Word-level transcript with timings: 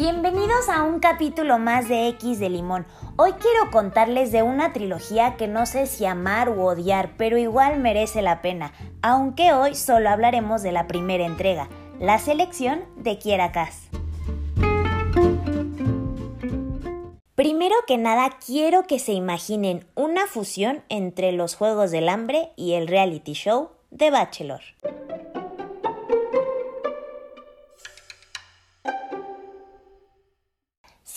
Bienvenidos 0.00 0.70
a 0.70 0.82
un 0.84 0.98
capítulo 0.98 1.58
más 1.58 1.86
de 1.86 2.08
X 2.08 2.38
de 2.38 2.48
Limón. 2.48 2.86
Hoy 3.16 3.32
quiero 3.32 3.70
contarles 3.70 4.32
de 4.32 4.42
una 4.42 4.72
trilogía 4.72 5.36
que 5.36 5.46
no 5.46 5.66
sé 5.66 5.84
si 5.84 6.06
amar 6.06 6.48
u 6.48 6.62
odiar, 6.62 7.10
pero 7.18 7.36
igual 7.36 7.78
merece 7.78 8.22
la 8.22 8.40
pena, 8.40 8.72
aunque 9.02 9.52
hoy 9.52 9.74
solo 9.74 10.08
hablaremos 10.08 10.62
de 10.62 10.72
la 10.72 10.86
primera 10.86 11.26
entrega, 11.26 11.68
la 11.98 12.18
selección 12.18 12.82
de 12.96 13.18
Kiera 13.18 13.52
Primero 17.34 17.74
que 17.86 17.98
nada, 17.98 18.30
quiero 18.46 18.84
que 18.84 18.98
se 18.98 19.12
imaginen 19.12 19.86
una 19.96 20.26
fusión 20.26 20.82
entre 20.88 21.32
los 21.32 21.56
Juegos 21.56 21.90
del 21.90 22.08
Hambre 22.08 22.52
y 22.56 22.72
el 22.72 22.88
reality 22.88 23.34
show 23.34 23.72
de 23.90 24.10
Bachelor. 24.10 24.62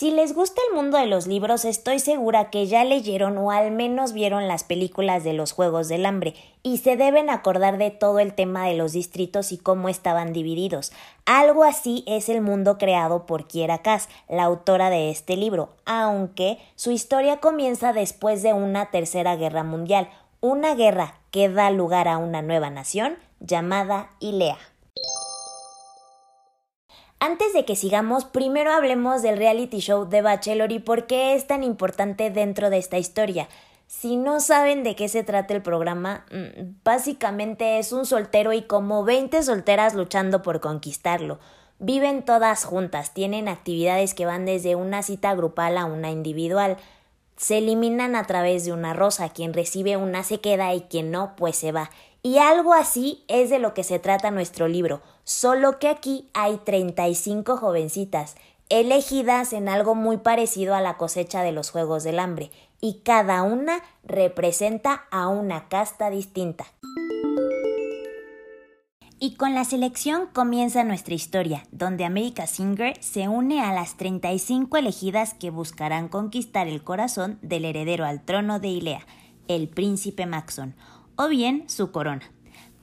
Si 0.04 0.10
les 0.10 0.34
gusta 0.34 0.60
el 0.68 0.76
mundo 0.76 0.98
de 0.98 1.06
los 1.06 1.26
libros, 1.26 1.64
estoy 1.64 1.98
segura 1.98 2.50
que 2.50 2.66
ya 2.66 2.84
leyeron 2.84 3.38
o 3.38 3.50
al 3.50 3.70
menos 3.70 4.12
vieron 4.12 4.46
las 4.48 4.62
películas 4.62 5.24
de 5.24 5.32
los 5.32 5.52
Juegos 5.52 5.88
del 5.88 6.04
Hambre 6.04 6.34
y 6.62 6.76
se 6.76 6.98
deben 6.98 7.30
acordar 7.30 7.78
de 7.78 7.90
todo 7.90 8.18
el 8.18 8.34
tema 8.34 8.66
de 8.66 8.74
los 8.74 8.92
distritos 8.92 9.50
y 9.50 9.56
cómo 9.56 9.88
estaban 9.88 10.34
divididos. 10.34 10.92
Algo 11.24 11.64
así 11.64 12.04
es 12.06 12.28
el 12.28 12.42
mundo 12.42 12.76
creado 12.76 13.24
por 13.24 13.46
Kiera 13.46 13.78
Cass, 13.78 14.10
la 14.28 14.42
autora 14.42 14.90
de 14.90 15.08
este 15.08 15.38
libro, 15.38 15.70
aunque 15.86 16.58
su 16.76 16.90
historia 16.90 17.40
comienza 17.40 17.94
después 17.94 18.42
de 18.42 18.52
una 18.52 18.90
tercera 18.90 19.36
guerra 19.36 19.64
mundial, 19.64 20.10
una 20.42 20.74
guerra 20.74 21.14
que 21.30 21.48
da 21.48 21.70
lugar 21.70 22.08
a 22.08 22.18
una 22.18 22.42
nueva 22.42 22.68
nación 22.68 23.16
llamada 23.40 24.10
Ilea. 24.20 24.58
Antes 27.26 27.54
de 27.54 27.64
que 27.64 27.74
sigamos, 27.74 28.26
primero 28.26 28.70
hablemos 28.70 29.22
del 29.22 29.38
reality 29.38 29.78
show 29.78 30.06
de 30.06 30.20
Bachelor 30.20 30.72
y 30.72 30.78
por 30.78 31.06
qué 31.06 31.34
es 31.34 31.46
tan 31.46 31.64
importante 31.64 32.28
dentro 32.28 32.68
de 32.68 32.76
esta 32.76 32.98
historia. 32.98 33.48
Si 33.86 34.18
no 34.18 34.40
saben 34.40 34.82
de 34.82 34.94
qué 34.94 35.08
se 35.08 35.24
trata 35.24 35.54
el 35.54 35.62
programa, 35.62 36.26
mm, 36.30 36.82
básicamente 36.84 37.78
es 37.78 37.92
un 37.92 38.04
soltero 38.04 38.52
y 38.52 38.64
como 38.64 39.04
20 39.04 39.42
solteras 39.42 39.94
luchando 39.94 40.42
por 40.42 40.60
conquistarlo. 40.60 41.38
Viven 41.78 42.26
todas 42.26 42.66
juntas, 42.66 43.14
tienen 43.14 43.48
actividades 43.48 44.12
que 44.12 44.26
van 44.26 44.44
desde 44.44 44.74
una 44.74 45.02
cita 45.02 45.34
grupal 45.34 45.78
a 45.78 45.86
una 45.86 46.10
individual. 46.10 46.76
Se 47.38 47.56
eliminan 47.56 48.16
a 48.16 48.24
través 48.26 48.66
de 48.66 48.74
una 48.74 48.92
rosa, 48.92 49.30
quien 49.30 49.54
recibe 49.54 49.96
una 49.96 50.24
se 50.24 50.40
queda 50.40 50.74
y 50.74 50.82
quien 50.82 51.10
no, 51.10 51.36
pues 51.36 51.56
se 51.56 51.72
va. 51.72 51.90
Y 52.26 52.38
algo 52.38 52.72
así 52.72 53.22
es 53.28 53.50
de 53.50 53.58
lo 53.58 53.74
que 53.74 53.84
se 53.84 53.98
trata 53.98 54.30
nuestro 54.30 54.66
libro, 54.66 55.02
solo 55.24 55.78
que 55.78 55.88
aquí 55.88 56.30
hay 56.32 56.56
35 56.56 57.58
jovencitas, 57.58 58.36
elegidas 58.70 59.52
en 59.52 59.68
algo 59.68 59.94
muy 59.94 60.16
parecido 60.16 60.74
a 60.74 60.80
la 60.80 60.96
cosecha 60.96 61.42
de 61.42 61.52
los 61.52 61.70
Juegos 61.70 62.02
del 62.02 62.18
Hambre, 62.18 62.50
y 62.80 63.00
cada 63.04 63.42
una 63.42 63.82
representa 64.04 65.04
a 65.10 65.28
una 65.28 65.68
casta 65.68 66.08
distinta. 66.08 66.64
Y 69.20 69.34
con 69.34 69.54
la 69.54 69.66
selección 69.66 70.26
comienza 70.32 70.82
nuestra 70.82 71.12
historia, 71.12 71.66
donde 71.72 72.06
America 72.06 72.46
Singer 72.46 72.96
se 73.02 73.28
une 73.28 73.60
a 73.62 73.74
las 73.74 73.98
35 73.98 74.78
elegidas 74.78 75.34
que 75.34 75.50
buscarán 75.50 76.08
conquistar 76.08 76.68
el 76.68 76.82
corazón 76.82 77.38
del 77.42 77.66
heredero 77.66 78.06
al 78.06 78.22
trono 78.22 78.60
de 78.60 78.68
Ilea, 78.68 79.06
el 79.46 79.68
príncipe 79.68 80.24
Maxon, 80.24 80.74
o 81.16 81.28
bien 81.28 81.64
su 81.68 81.90
corona. 81.90 82.30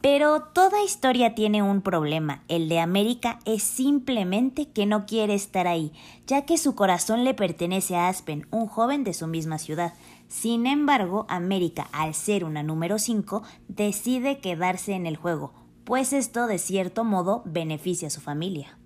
Pero 0.02 0.42
toda 0.42 0.84
historia 0.84 1.36
tiene 1.36 1.62
un 1.62 1.82
problema. 1.82 2.44
El 2.48 2.70
de 2.70 2.80
América 2.80 3.40
es 3.46 3.62
simplemente 3.62 4.68
que 4.68 4.88
no 4.88 5.06
quiere 5.06 5.36
estar 5.36 5.68
ahí, 5.68 5.94
ya 6.26 6.44
que 6.46 6.58
su 6.58 6.74
corazón 6.74 7.24
le 7.24 7.36
pertenece 7.36 7.96
a 7.96 8.08
Aspen, 8.08 8.48
un 8.50 8.66
joven 8.66 9.04
de 9.04 9.14
su 9.14 9.28
misma 9.28 9.60
ciudad. 9.60 9.94
Sin 10.28 10.66
embargo, 10.66 11.28
América, 11.30 11.88
al 11.92 12.16
ser 12.16 12.46
una 12.46 12.64
número 12.64 12.98
5, 12.98 13.44
decide 13.68 14.40
quedarse 14.40 14.94
en 14.94 15.06
el 15.06 15.18
juego, 15.18 15.54
pues 15.84 16.14
esto 16.14 16.48
de 16.48 16.58
cierto 16.58 17.04
modo 17.04 17.44
beneficia 17.46 18.08
a 18.08 18.12
su 18.12 18.22
familia. 18.22 18.81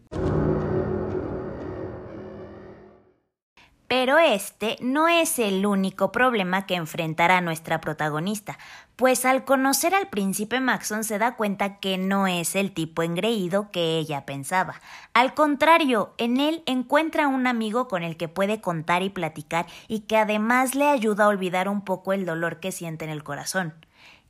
Pero 3.97 4.19
este 4.19 4.75
no 4.81 5.07
es 5.07 5.39
el 5.39 5.65
único 5.65 6.11
problema 6.11 6.65
que 6.65 6.75
enfrentará 6.75 7.39
nuestra 7.39 7.79
protagonista, 7.79 8.57
pues 8.97 9.23
al 9.23 9.45
conocer 9.45 9.95
al 9.95 10.09
príncipe 10.09 10.59
Maxon 10.59 11.05
se 11.05 11.17
da 11.17 11.37
cuenta 11.37 11.79
que 11.79 11.97
no 11.97 12.27
es 12.27 12.57
el 12.57 12.73
tipo 12.73 13.03
engreído 13.03 13.71
que 13.71 13.97
ella 13.97 14.25
pensaba. 14.25 14.81
Al 15.13 15.33
contrario, 15.33 16.13
en 16.17 16.41
él 16.41 16.61
encuentra 16.65 17.29
un 17.29 17.47
amigo 17.47 17.87
con 17.87 18.03
el 18.03 18.17
que 18.17 18.27
puede 18.27 18.59
contar 18.59 19.01
y 19.01 19.09
platicar 19.09 19.65
y 19.87 20.01
que 20.01 20.17
además 20.17 20.75
le 20.75 20.89
ayuda 20.89 21.23
a 21.23 21.29
olvidar 21.29 21.69
un 21.69 21.79
poco 21.79 22.11
el 22.11 22.25
dolor 22.25 22.59
que 22.59 22.73
siente 22.73 23.05
en 23.05 23.11
el 23.11 23.23
corazón 23.23 23.75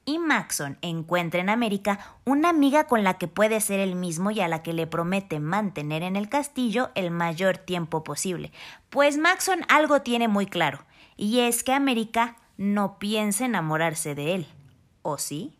y 0.05 0.19
Maxon 0.19 0.77
encuentra 0.81 1.41
en 1.41 1.49
América 1.49 1.99
una 2.25 2.49
amiga 2.49 2.85
con 2.85 3.03
la 3.03 3.17
que 3.17 3.27
puede 3.27 3.59
ser 3.59 3.79
el 3.79 3.95
mismo 3.95 4.31
y 4.31 4.39
a 4.39 4.47
la 4.47 4.61
que 4.63 4.73
le 4.73 4.87
promete 4.87 5.39
mantener 5.39 6.03
en 6.03 6.15
el 6.15 6.29
castillo 6.29 6.91
el 6.95 7.11
mayor 7.11 7.57
tiempo 7.57 8.03
posible. 8.03 8.51
Pues 8.89 9.17
Maxon 9.17 9.61
algo 9.67 10.01
tiene 10.01 10.27
muy 10.27 10.45
claro, 10.45 10.85
y 11.17 11.39
es 11.39 11.63
que 11.63 11.73
América 11.73 12.35
no 12.57 12.99
piensa 12.99 13.45
enamorarse 13.45 14.15
de 14.15 14.35
él. 14.35 14.47
¿O 15.01 15.17
sí? 15.17 15.57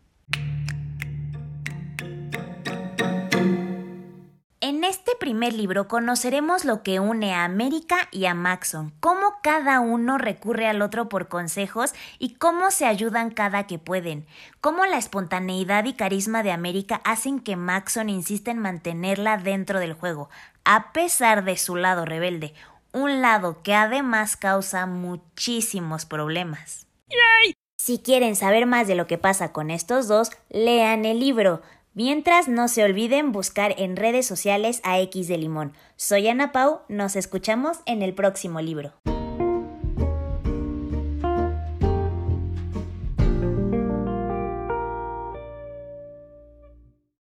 Primer 5.18 5.52
libro 5.52 5.88
conoceremos 5.88 6.64
lo 6.64 6.82
que 6.82 7.00
une 7.00 7.34
a 7.34 7.44
América 7.44 8.08
y 8.10 8.26
a 8.26 8.34
Maxon, 8.34 8.92
cómo 9.00 9.34
cada 9.42 9.80
uno 9.80 10.18
recurre 10.18 10.66
al 10.66 10.82
otro 10.82 11.08
por 11.08 11.28
consejos 11.28 11.94
y 12.18 12.34
cómo 12.34 12.70
se 12.70 12.86
ayudan 12.86 13.30
cada 13.30 13.66
que 13.66 13.78
pueden, 13.78 14.26
cómo 14.60 14.86
la 14.86 14.98
espontaneidad 14.98 15.84
y 15.84 15.94
carisma 15.94 16.42
de 16.42 16.52
América 16.52 17.00
hacen 17.04 17.40
que 17.40 17.56
Maxon 17.56 18.08
insista 18.08 18.50
en 18.50 18.58
mantenerla 18.58 19.38
dentro 19.38 19.80
del 19.80 19.94
juego, 19.94 20.30
a 20.64 20.92
pesar 20.92 21.44
de 21.44 21.56
su 21.56 21.76
lado 21.76 22.04
rebelde, 22.04 22.54
un 22.92 23.22
lado 23.22 23.62
que 23.62 23.74
además 23.74 24.36
causa 24.36 24.86
muchísimos 24.86 26.06
problemas. 26.06 26.86
Si 27.86 27.98
quieren 27.98 28.34
saber 28.34 28.66
más 28.66 28.88
de 28.88 28.96
lo 28.96 29.06
que 29.06 29.18
pasa 29.18 29.52
con 29.52 29.70
estos 29.70 30.08
dos, 30.08 30.32
lean 30.48 31.04
el 31.04 31.20
libro. 31.20 31.62
Mientras, 31.96 32.46
no 32.46 32.68
se 32.68 32.84
olviden 32.84 33.32
buscar 33.32 33.74
en 33.78 33.96
redes 33.96 34.26
sociales 34.26 34.82
a 34.84 35.00
X 35.00 35.28
de 35.28 35.38
Limón. 35.38 35.72
Soy 35.96 36.28
Ana 36.28 36.52
Pau, 36.52 36.82
nos 36.90 37.16
escuchamos 37.16 37.78
en 37.86 38.02
el 38.02 38.12
próximo 38.12 38.60
libro. 38.60 38.92